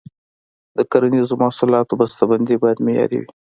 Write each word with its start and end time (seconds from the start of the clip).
د 0.77 0.79
کرنیزو 0.91 1.35
محصولاتو 1.43 1.93
بسته 1.99 2.23
بندي 2.29 2.55
باید 2.63 2.79
معیاري 2.85 3.17
وي. 3.21 3.29